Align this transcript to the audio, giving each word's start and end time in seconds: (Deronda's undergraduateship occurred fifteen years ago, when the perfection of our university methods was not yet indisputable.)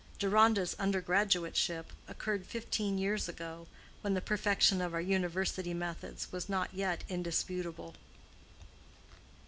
(Deronda's 0.17 0.73
undergraduateship 0.79 1.85
occurred 2.07 2.47
fifteen 2.47 2.97
years 2.97 3.29
ago, 3.29 3.67
when 4.01 4.15
the 4.15 4.19
perfection 4.19 4.81
of 4.81 4.95
our 4.95 4.99
university 4.99 5.75
methods 5.75 6.31
was 6.31 6.49
not 6.49 6.73
yet 6.73 7.03
indisputable.) 7.07 7.93